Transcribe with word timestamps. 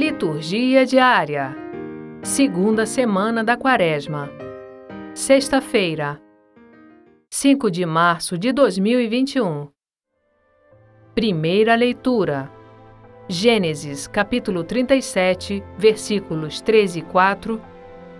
Liturgia 0.00 0.86
diária. 0.86 1.54
Segunda 2.22 2.86
semana 2.86 3.44
da 3.44 3.54
Quaresma. 3.54 4.30
Sexta-feira, 5.12 6.18
5 7.28 7.70
de 7.70 7.84
março 7.84 8.38
de 8.38 8.50
2021. 8.50 9.68
Primeira 11.14 11.74
leitura. 11.74 12.50
Gênesis, 13.28 14.06
capítulo 14.06 14.64
37, 14.64 15.62
versículos 15.76 16.62
13 16.62 17.00
e 17.00 17.02
4, 17.02 17.60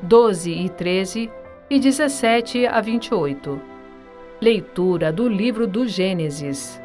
12 0.02 0.50
e 0.50 0.68
13 0.68 1.30
e 1.70 1.78
17 1.78 2.66
a 2.66 2.78
28. 2.82 3.58
Leitura 4.38 5.10
do 5.10 5.26
livro 5.26 5.66
do 5.66 5.88
Gênesis. 5.88 6.78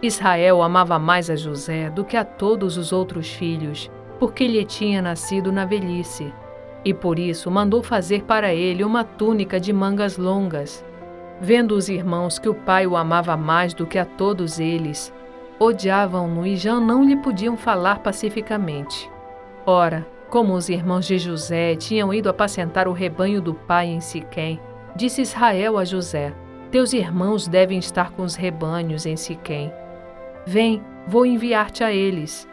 Israel 0.00 0.62
amava 0.62 0.96
mais 0.96 1.28
a 1.28 1.34
José 1.34 1.90
do 1.90 2.04
que 2.04 2.16
a 2.16 2.24
todos 2.24 2.76
os 2.76 2.92
outros 2.92 3.30
filhos, 3.30 3.90
porque 4.18 4.46
lhe 4.46 4.64
tinha 4.64 5.02
nascido 5.02 5.50
na 5.50 5.64
velhice, 5.64 6.32
e 6.84 6.94
por 6.94 7.18
isso 7.18 7.50
mandou 7.50 7.82
fazer 7.82 8.22
para 8.22 8.54
ele 8.54 8.84
uma 8.84 9.02
túnica 9.02 9.58
de 9.58 9.72
mangas 9.72 10.16
longas. 10.16 10.84
Vendo 11.40 11.74
os 11.74 11.88
irmãos 11.88 12.38
que 12.38 12.48
o 12.48 12.54
pai 12.54 12.86
o 12.86 12.96
amava 12.96 13.36
mais 13.36 13.74
do 13.74 13.86
que 13.86 13.98
a 13.98 14.04
todos 14.04 14.60
eles, 14.60 15.12
odiavam-no 15.58 16.46
e 16.46 16.56
já 16.56 16.78
não 16.78 17.02
lhe 17.02 17.16
podiam 17.16 17.56
falar 17.56 17.98
pacificamente. 17.98 19.10
Ora, 19.66 20.06
como 20.30 20.54
os 20.54 20.68
irmãos 20.68 21.06
de 21.06 21.18
José 21.18 21.74
tinham 21.74 22.14
ido 22.14 22.28
apacentar 22.28 22.86
o 22.86 22.92
rebanho 22.92 23.42
do 23.42 23.52
pai 23.52 23.86
em 23.86 24.00
Siquém, 24.00 24.60
disse 24.94 25.22
Israel 25.22 25.76
a 25.76 25.84
José: 25.84 26.32
Teus 26.70 26.92
irmãos 26.92 27.48
devem 27.48 27.78
estar 27.80 28.12
com 28.12 28.22
os 28.22 28.36
rebanhos 28.36 29.04
em 29.04 29.16
Siquém 29.16 29.72
Vem, 30.48 30.82
vou 31.06 31.26
enviar-te 31.26 31.84
a 31.84 31.92
eles. 31.92 32.48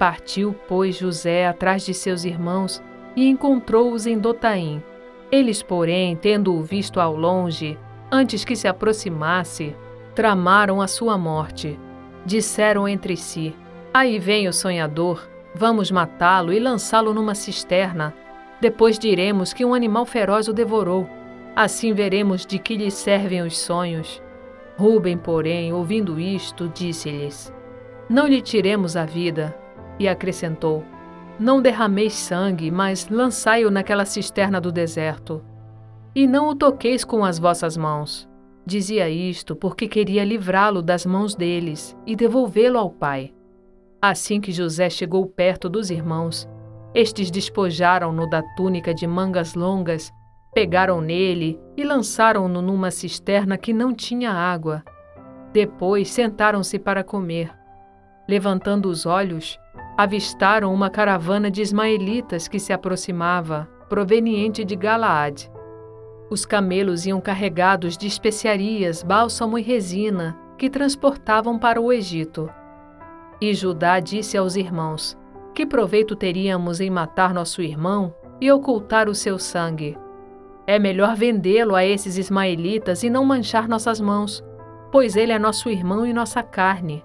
Partiu, 0.00 0.52
pois, 0.66 0.96
José 0.96 1.46
atrás 1.46 1.86
de 1.86 1.94
seus 1.94 2.24
irmãos 2.24 2.82
e 3.14 3.28
encontrou-os 3.28 4.04
em 4.04 4.18
Dotaim. 4.18 4.82
Eles, 5.30 5.62
porém, 5.62 6.16
tendo-o 6.16 6.60
visto 6.60 6.98
ao 6.98 7.14
longe, 7.14 7.78
antes 8.10 8.44
que 8.44 8.56
se 8.56 8.66
aproximasse, 8.66 9.76
tramaram 10.12 10.82
a 10.82 10.88
sua 10.88 11.16
morte. 11.16 11.78
Disseram 12.26 12.88
entre 12.88 13.16
si: 13.16 13.54
Aí 13.94 14.18
vem 14.18 14.48
o 14.48 14.52
sonhador, 14.52 15.30
vamos 15.54 15.88
matá-lo 15.88 16.52
e 16.52 16.58
lançá-lo 16.58 17.14
numa 17.14 17.36
cisterna. 17.36 18.12
Depois 18.60 18.98
diremos 18.98 19.52
que 19.52 19.64
um 19.64 19.72
animal 19.72 20.04
feroz 20.04 20.48
o 20.48 20.52
devorou. 20.52 21.08
Assim 21.54 21.92
veremos 21.92 22.44
de 22.44 22.58
que 22.58 22.76
lhe 22.76 22.90
servem 22.90 23.42
os 23.42 23.56
sonhos. 23.56 24.20
Rubem, 24.80 25.18
porém, 25.18 25.74
ouvindo 25.74 26.18
isto, 26.18 26.66
disse-lhes: 26.66 27.52
Não 28.08 28.26
lhe 28.26 28.40
tiremos 28.40 28.96
a 28.96 29.04
vida. 29.04 29.54
E 29.98 30.08
acrescentou: 30.08 30.82
Não 31.38 31.60
derrameis 31.60 32.14
sangue, 32.14 32.70
mas 32.70 33.06
lançai-o 33.10 33.70
naquela 33.70 34.06
cisterna 34.06 34.58
do 34.58 34.72
deserto. 34.72 35.44
E 36.14 36.26
não 36.26 36.48
o 36.48 36.54
toqueis 36.54 37.04
com 37.04 37.22
as 37.22 37.38
vossas 37.38 37.76
mãos. 37.76 38.26
Dizia 38.64 39.10
isto 39.10 39.54
porque 39.54 39.86
queria 39.86 40.24
livrá-lo 40.24 40.80
das 40.80 41.04
mãos 41.04 41.34
deles 41.34 41.94
e 42.06 42.16
devolvê-lo 42.16 42.78
ao 42.78 42.88
pai. 42.88 43.34
Assim 44.00 44.40
que 44.40 44.50
José 44.50 44.88
chegou 44.88 45.26
perto 45.26 45.68
dos 45.68 45.90
irmãos, 45.90 46.48
estes 46.94 47.30
despojaram-no 47.30 48.26
da 48.26 48.42
túnica 48.56 48.94
de 48.94 49.06
mangas 49.06 49.54
longas 49.54 50.10
Pegaram 50.52 51.00
nele 51.00 51.60
e 51.76 51.84
lançaram-no 51.84 52.60
numa 52.60 52.90
cisterna 52.90 53.56
que 53.56 53.72
não 53.72 53.94
tinha 53.94 54.32
água. 54.32 54.82
Depois 55.52 56.10
sentaram-se 56.10 56.78
para 56.78 57.04
comer. 57.04 57.52
Levantando 58.28 58.88
os 58.88 59.06
olhos, 59.06 59.58
avistaram 59.96 60.74
uma 60.74 60.90
caravana 60.90 61.50
de 61.50 61.62
ismaelitas 61.62 62.48
que 62.48 62.58
se 62.58 62.72
aproximava, 62.72 63.68
proveniente 63.88 64.64
de 64.64 64.74
Galaad. 64.74 65.48
Os 66.30 66.44
camelos 66.44 67.06
iam 67.06 67.20
carregados 67.20 67.96
de 67.96 68.06
especiarias, 68.06 69.02
bálsamo 69.02 69.58
e 69.58 69.62
resina, 69.62 70.36
que 70.56 70.68
transportavam 70.68 71.58
para 71.58 71.80
o 71.80 71.92
Egito. 71.92 72.50
E 73.40 73.54
Judá 73.54 74.00
disse 74.00 74.36
aos 74.36 74.56
irmãos: 74.56 75.16
Que 75.54 75.64
proveito 75.64 76.14
teríamos 76.14 76.80
em 76.80 76.90
matar 76.90 77.32
nosso 77.32 77.62
irmão 77.62 78.14
e 78.40 78.50
ocultar 78.50 79.08
o 79.08 79.14
seu 79.14 79.38
sangue? 79.38 79.96
É 80.70 80.78
melhor 80.78 81.16
vendê-lo 81.16 81.74
a 81.74 81.84
esses 81.84 82.16
ismaelitas 82.16 83.02
e 83.02 83.10
não 83.10 83.24
manchar 83.24 83.66
nossas 83.66 84.00
mãos, 84.00 84.40
pois 84.92 85.16
ele 85.16 85.32
é 85.32 85.38
nosso 85.38 85.68
irmão 85.68 86.06
e 86.06 86.12
nossa 86.12 86.44
carne. 86.44 87.04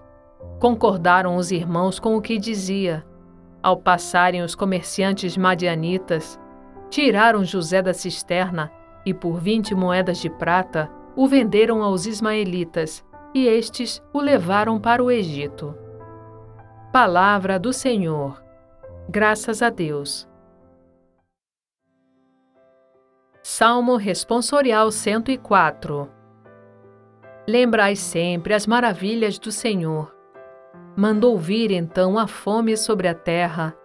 Concordaram 0.60 1.36
os 1.36 1.50
irmãos 1.50 1.98
com 1.98 2.16
o 2.16 2.22
que 2.22 2.38
dizia. 2.38 3.04
Ao 3.64 3.76
passarem 3.76 4.44
os 4.44 4.54
comerciantes 4.54 5.36
madianitas, 5.36 6.40
tiraram 6.92 7.44
José 7.44 7.82
da 7.82 7.92
cisterna 7.92 8.72
e, 9.04 9.16
por 9.16 9.40
vinte 9.40 9.74
moedas 9.74 10.20
de 10.20 10.30
prata, 10.30 10.88
o 11.16 11.28
venderam 11.28 11.82
aos 11.82 12.06
ismaelitas, 12.06 13.04
e 13.34 13.48
estes 13.48 14.00
o 14.14 14.22
levaram 14.22 14.80
para 14.80 15.04
o 15.04 15.10
Egito. 15.10 15.76
Palavra 16.94 17.58
do 17.58 17.74
Senhor. 17.74 18.40
Graças 19.10 19.64
a 19.64 19.72
Deus. 19.72 20.30
Salmo 23.48 23.96
Responsorial 23.96 24.92
104 24.92 26.10
Lembrai 27.48 27.96
sempre 27.96 28.56
as 28.56 28.66
maravilhas 28.66 29.38
do 29.38 29.52
Senhor. 29.52 30.12
Mandou 30.98 31.38
vir 31.38 31.70
então 31.70 32.18
a 32.18 32.26
fome 32.26 32.76
sobre 32.76 33.08
a 33.08 33.14
terra 33.14 33.76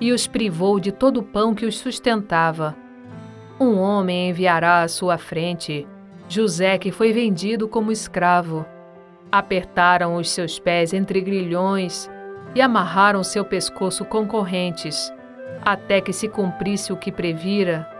e 0.00 0.10
os 0.10 0.26
privou 0.26 0.80
de 0.80 0.90
todo 0.90 1.20
o 1.20 1.22
pão 1.22 1.54
que 1.54 1.66
os 1.66 1.76
sustentava. 1.76 2.74
Um 3.60 3.78
homem 3.78 4.30
enviará 4.30 4.80
à 4.80 4.88
sua 4.88 5.18
frente 5.18 5.86
José, 6.26 6.78
que 6.78 6.90
foi 6.90 7.12
vendido 7.12 7.68
como 7.68 7.92
escravo. 7.92 8.64
Apertaram 9.30 10.16
os 10.16 10.30
seus 10.30 10.58
pés 10.58 10.94
entre 10.94 11.20
grilhões 11.20 12.10
e 12.54 12.62
amarraram 12.62 13.22
seu 13.22 13.44
pescoço 13.44 14.02
com 14.02 14.26
correntes, 14.26 15.12
até 15.60 16.00
que 16.00 16.10
se 16.14 16.26
cumprisse 16.26 16.90
o 16.90 16.96
que 16.96 17.12
previra 17.12 17.99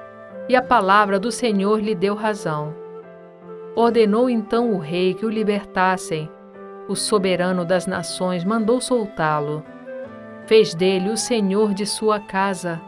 e 0.50 0.56
a 0.56 0.60
palavra 0.60 1.20
do 1.20 1.30
Senhor 1.30 1.80
lhe 1.80 1.94
deu 1.94 2.12
razão. 2.16 2.74
Ordenou 3.76 4.28
então 4.28 4.74
o 4.74 4.78
rei 4.80 5.14
que 5.14 5.24
o 5.24 5.30
libertassem. 5.30 6.28
O 6.88 6.96
soberano 6.96 7.64
das 7.64 7.86
nações 7.86 8.44
mandou 8.44 8.80
soltá-lo. 8.80 9.62
Fez 10.48 10.74
dele 10.74 11.08
o 11.08 11.16
senhor 11.16 11.72
de 11.72 11.86
sua 11.86 12.18
casa 12.18 12.80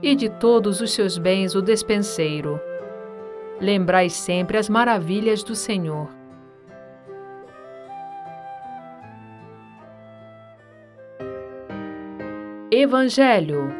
e 0.00 0.14
de 0.14 0.28
todos 0.28 0.80
os 0.80 0.92
seus 0.92 1.18
bens 1.18 1.56
o 1.56 1.60
despenseiro. 1.60 2.60
Lembrai 3.60 4.08
sempre 4.08 4.56
as 4.56 4.68
maravilhas 4.68 5.42
do 5.42 5.56
Senhor. 5.56 6.08
Evangelho 12.70 13.72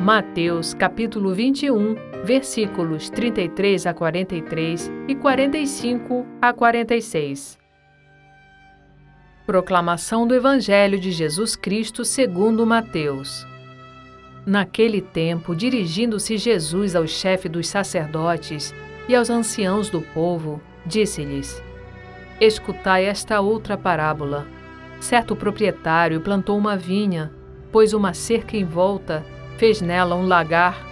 Mateus 0.00 0.74
capítulo 0.74 1.34
21, 1.34 2.11
versículos 2.24 3.10
33 3.10 3.86
a 3.86 3.94
43 3.94 4.90
e 5.08 5.14
45 5.14 6.26
a 6.40 6.52
46. 6.52 7.58
Proclamação 9.44 10.26
do 10.26 10.34
Evangelho 10.34 10.98
de 10.98 11.10
Jesus 11.10 11.56
Cristo 11.56 12.04
segundo 12.04 12.66
Mateus. 12.66 13.46
Naquele 14.46 15.00
tempo, 15.00 15.54
dirigindo-se 15.54 16.36
Jesus 16.36 16.94
ao 16.94 17.06
chefe 17.06 17.48
dos 17.48 17.68
sacerdotes 17.68 18.74
e 19.08 19.14
aos 19.14 19.30
anciãos 19.30 19.90
do 19.90 20.00
povo, 20.00 20.60
disse-lhes: 20.86 21.62
Escutai 22.40 23.04
esta 23.04 23.40
outra 23.40 23.76
parábola. 23.76 24.46
Certo 25.00 25.34
proprietário 25.34 26.20
plantou 26.20 26.56
uma 26.56 26.76
vinha, 26.76 27.32
pôs 27.72 27.92
uma 27.92 28.14
cerca 28.14 28.56
em 28.56 28.64
volta 28.64 29.24
Fez 29.62 29.80
nela 29.80 30.16
um 30.16 30.26
lagar 30.26 30.91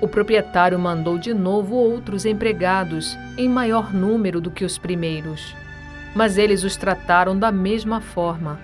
O 0.00 0.06
proprietário 0.06 0.78
mandou 0.78 1.18
de 1.18 1.34
novo 1.34 1.74
outros 1.74 2.24
empregados, 2.24 3.18
em 3.36 3.48
maior 3.48 3.92
número 3.92 4.40
do 4.40 4.50
que 4.50 4.64
os 4.64 4.78
primeiros. 4.78 5.56
Mas 6.14 6.38
eles 6.38 6.62
os 6.62 6.76
trataram 6.76 7.36
da 7.36 7.50
mesma 7.50 8.00
forma. 8.00 8.60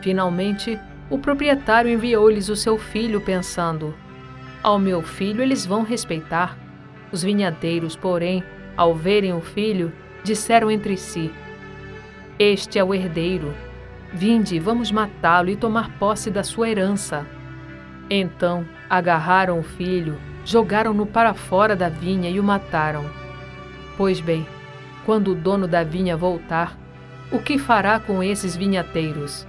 Finalmente, 0.00 0.78
o 1.10 1.18
proprietário 1.18 1.90
enviou-lhes 1.90 2.48
o 2.48 2.54
seu 2.54 2.78
filho, 2.78 3.20
pensando: 3.20 3.94
Ao 4.62 4.78
meu 4.78 5.02
filho 5.02 5.42
eles 5.42 5.66
vão 5.66 5.82
respeitar. 5.82 6.56
Os 7.10 7.22
vinhateiros, 7.22 7.96
porém, 7.96 8.44
ao 8.76 8.94
verem 8.94 9.32
o 9.32 9.40
filho, 9.40 9.92
disseram 10.22 10.70
entre 10.70 10.96
si: 10.96 11.32
Este 12.38 12.78
é 12.78 12.84
o 12.84 12.94
herdeiro. 12.94 13.52
Vinde, 14.12 14.58
vamos 14.60 14.92
matá-lo 14.92 15.50
e 15.50 15.56
tomar 15.56 15.98
posse 15.98 16.30
da 16.30 16.44
sua 16.44 16.68
herança. 16.68 17.26
Então 18.08 18.64
agarraram 18.88 19.58
o 19.58 19.64
filho, 19.64 20.16
jogaram-no 20.46 21.04
para 21.04 21.34
fora 21.34 21.74
da 21.74 21.88
vinha 21.88 22.30
e 22.30 22.38
o 22.38 22.42
mataram. 22.42 23.04
Pois 23.96 24.20
bem, 24.20 24.46
quando 25.04 25.32
o 25.32 25.34
dono 25.34 25.66
da 25.66 25.82
vinha 25.82 26.16
voltar, 26.16 26.78
o 27.30 27.40
que 27.40 27.58
fará 27.58 27.98
com 27.98 28.22
esses 28.22 28.56
vinhateiros? 28.56 29.46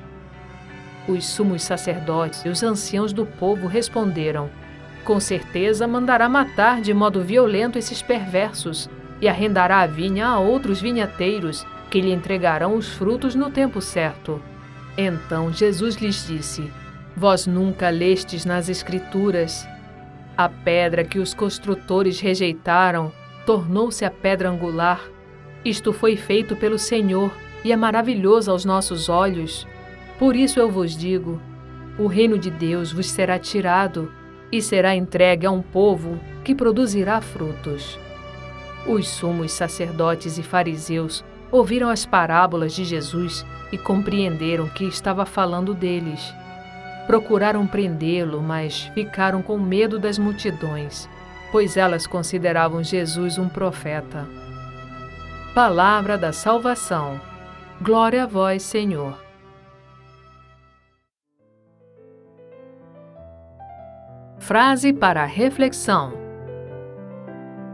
Os 1.07 1.25
sumos 1.25 1.63
sacerdotes 1.63 2.43
e 2.43 2.49
os 2.49 2.63
anciãos 2.63 3.13
do 3.13 3.25
povo 3.25 3.67
responderam: 3.67 4.49
Com 5.05 5.19
certeza 5.19 5.87
mandará 5.87 6.27
matar 6.27 6.81
de 6.81 6.93
modo 6.93 7.21
violento 7.21 7.77
esses 7.77 8.01
perversos 8.01 8.89
e 9.21 9.27
arrendará 9.27 9.81
a 9.81 9.87
vinha 9.87 10.27
a 10.27 10.39
outros 10.39 10.81
vinhateiros, 10.81 11.65
que 11.91 12.01
lhe 12.01 12.11
entregarão 12.11 12.75
os 12.75 12.89
frutos 12.89 13.35
no 13.35 13.51
tempo 13.51 13.81
certo. 13.81 14.41
Então 14.97 15.53
Jesus 15.53 15.95
lhes 15.95 16.25
disse: 16.25 16.71
Vós 17.15 17.45
nunca 17.45 17.89
lestes 17.89 18.45
nas 18.45 18.67
Escrituras. 18.67 19.67
A 20.37 20.47
pedra 20.47 21.03
que 21.03 21.17
os 21.17 21.33
construtores 21.33 22.19
rejeitaram 22.19 23.11
tornou-se 23.43 24.05
a 24.05 24.11
pedra 24.11 24.49
angular. 24.49 25.01
Isto 25.65 25.91
foi 25.91 26.15
feito 26.15 26.55
pelo 26.55 26.77
Senhor 26.77 27.31
e 27.63 27.71
é 27.71 27.75
maravilhoso 27.75 28.51
aos 28.51 28.63
nossos 28.63 29.09
olhos. 29.09 29.67
Por 30.19 30.35
isso 30.35 30.59
eu 30.59 30.69
vos 30.69 30.95
digo: 30.95 31.41
o 31.97 32.05
reino 32.05 32.37
de 32.37 32.51
Deus 32.51 32.91
vos 32.91 33.09
será 33.09 33.39
tirado 33.39 34.11
e 34.51 34.61
será 34.61 34.95
entregue 34.95 35.47
a 35.47 35.51
um 35.51 35.63
povo 35.63 36.19
que 36.43 36.53
produzirá 36.53 37.19
frutos. 37.19 37.99
Os 38.85 39.07
sumos 39.07 39.51
sacerdotes 39.51 40.37
e 40.37 40.43
fariseus 40.43 41.25
ouviram 41.51 41.89
as 41.89 42.05
parábolas 42.05 42.73
de 42.73 42.85
Jesus 42.85 43.43
e 43.71 43.77
compreenderam 43.77 44.67
que 44.69 44.85
estava 44.85 45.25
falando 45.25 45.73
deles. 45.73 46.31
Procuraram 47.07 47.65
prendê-lo, 47.65 48.43
mas 48.43 48.81
ficaram 48.93 49.41
com 49.41 49.57
medo 49.57 49.97
das 49.97 50.19
multidões, 50.19 51.07
pois 51.53 51.77
elas 51.77 52.05
consideravam 52.05 52.83
Jesus 52.83 53.37
um 53.37 53.47
profeta. 53.47 54.27
Palavra 55.55 56.17
da 56.17 56.33
salvação. 56.33 57.19
Glória 57.81 58.23
a 58.23 58.27
vós, 58.27 58.61
Senhor. 58.61 59.17
Frase 64.37 64.91
para 64.91 65.23
reflexão: 65.23 66.11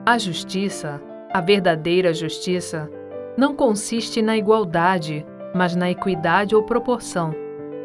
A 0.06 0.16
justiça, 0.20 1.02
a 1.34 1.42
verdadeira 1.42 2.14
justiça, 2.14 2.88
não 3.36 3.56
consiste 3.56 4.22
na 4.22 4.38
igualdade, 4.38 5.26
mas 5.56 5.76
na 5.76 5.90
equidade 5.90 6.56
ou 6.56 6.62
proporção 6.62 7.43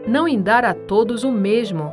não 0.09 0.27
em 0.27 0.41
dar 0.41 0.65
a 0.65 0.73
todos 0.73 1.23
o 1.23 1.31
mesmo, 1.31 1.93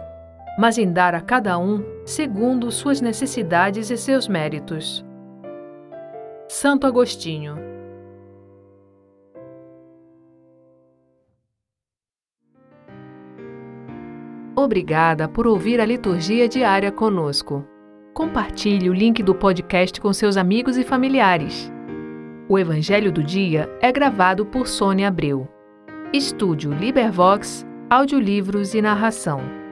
mas 0.58 0.78
em 0.78 0.92
dar 0.92 1.14
a 1.14 1.20
cada 1.20 1.58
um 1.60 1.84
segundo 2.06 2.72
suas 2.72 3.02
necessidades 3.02 3.92
e 3.92 3.98
seus 3.98 4.28
méritos. 4.28 5.06
Santo 6.48 6.88
Agostinho 6.88 7.58
Obrigada 14.56 15.28
por 15.28 15.46
ouvir 15.46 15.82
a 15.82 15.86
liturgia 15.86 16.48
diária 16.48 16.92
conosco. 16.92 17.66
Compartilhe 18.14 18.90
o 18.90 18.94
link 18.94 19.22
do 19.22 19.36
podcast 19.36 20.00
com 20.00 20.14
seus 20.14 20.38
amigos 20.38 20.78
e 20.78 20.84
familiares. 20.86 21.70
O 22.48 22.58
Evangelho 22.58 23.12
do 23.12 23.22
Dia 23.22 23.70
é 23.82 23.92
gravado 23.92 24.46
por 24.46 24.68
Sônia 24.68 25.10
Abreu. 25.10 25.46
Estúdio 26.14 26.72
Libervox 26.72 27.66
audiolivros 27.90 28.74
e 28.74 28.82
narração. 28.82 29.65